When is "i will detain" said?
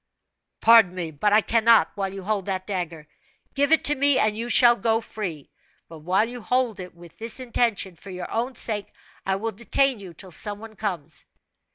9.27-9.99